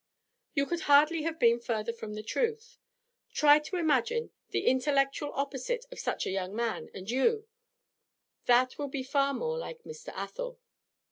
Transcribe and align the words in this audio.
'You 0.55 0.65
could 0.65 0.79
hardly 0.89 1.21
have 1.21 1.37
been 1.37 1.59
further 1.59 1.93
from 1.93 2.15
the 2.15 2.23
truth. 2.23 2.79
Try 3.31 3.59
to 3.59 3.75
imagine 3.75 4.31
the 4.49 4.65
intellectual 4.65 5.31
opposite 5.35 5.85
of 5.91 5.99
such 5.99 6.25
a 6.25 6.31
young 6.31 6.55
man, 6.55 6.89
and 6.95 7.07
you 7.07 7.47
That 8.47 8.79
will 8.79 8.87
be 8.89 9.03
far 9.03 9.31
more 9.31 9.59
like 9.59 9.83
Mr. 9.83 10.11
Athel.' 10.15 10.57